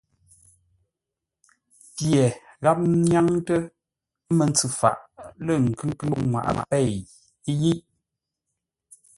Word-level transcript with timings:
Pye 1.95 2.23
gháp 2.63 2.77
nyáŋtə́ 3.09 3.59
mə́ntsʉ 4.37 4.67
faʼ 4.79 4.97
lə́ 5.45 5.55
ngʉ́ 5.67 5.89
pənŋwaʼa 5.99 6.51
pěi 6.69 6.95
yiʼ. 7.61 7.79